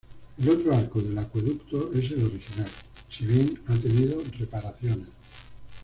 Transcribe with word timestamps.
El 0.39 0.49
otro 0.49 0.73
arco 0.75 0.99
del 0.99 1.15
acueducto 1.15 1.93
es 1.93 2.05
el 2.09 2.23
original, 2.25 2.67
si 3.15 3.23
bien 3.23 3.61
ha 3.67 3.75
tenido 3.77 4.17
reparaciones. 4.39 5.09